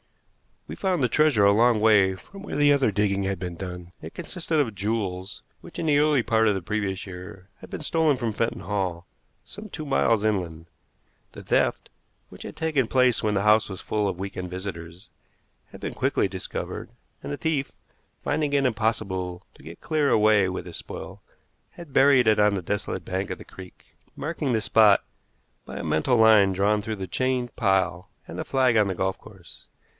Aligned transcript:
We 0.67 0.75
found 0.75 1.03
the 1.03 1.09
treasure 1.09 1.45
a 1.45 1.51
long 1.51 1.79
way 1.81 2.15
from 2.15 2.41
where 2.41 2.55
the 2.55 2.71
other 2.73 2.91
digging 2.91 3.23
had 3.23 3.37
been 3.37 3.55
done. 3.55 3.91
It 4.01 4.15
consisted 4.15 4.59
of 4.59 4.73
jewels 4.73 5.43
which, 5.59 5.77
in 5.77 5.85
the 5.85 5.99
early 5.99 6.23
part 6.23 6.47
of 6.47 6.55
the 6.55 6.61
previous 6.61 7.05
year, 7.05 7.49
had 7.57 7.69
been 7.69 7.81
stolen 7.81 8.17
from 8.17 8.31
Fenton 8.31 8.61
Hall, 8.61 9.05
some 9.43 9.69
two 9.69 9.85
miles 9.85 10.23
inland. 10.23 10.67
The 11.33 11.43
theft, 11.43 11.89
which 12.29 12.43
had 12.43 12.55
taken 12.55 12.87
place 12.87 13.21
when 13.21 13.33
the 13.35 13.43
house 13.43 13.69
was 13.69 13.81
full 13.81 14.07
of 14.07 14.17
week 14.17 14.37
end 14.37 14.49
visitors, 14.49 15.09
had 15.71 15.81
been 15.81 15.93
quickly 15.93 16.27
discovered, 16.27 16.89
and 17.21 17.31
the 17.31 17.37
thief, 17.37 17.71
finding 18.23 18.53
it 18.53 18.65
impossible 18.65 19.43
to 19.55 19.63
get 19.63 19.81
clear 19.81 20.09
away 20.09 20.47
with 20.47 20.65
his 20.65 20.77
spoil, 20.77 21.21
had 21.71 21.93
buried 21.93 22.27
it 22.27 22.39
on 22.39 22.55
the 22.55 22.61
desolate 22.63 23.05
bank 23.05 23.29
of 23.29 23.37
the 23.37 23.43
creek, 23.45 23.85
marking 24.15 24.53
the 24.53 24.61
spot 24.61 25.03
by 25.65 25.77
a 25.77 25.83
mental 25.83 26.15
line 26.17 26.53
drawn 26.53 26.81
through 26.81 26.95
the 26.95 27.07
chained 27.07 27.55
pile 27.55 28.09
and 28.27 28.39
the 28.39 28.45
flag 28.45 28.77
on 28.77 28.87
the 28.87 28.95
golf 28.95 29.17
course. 29.19 29.65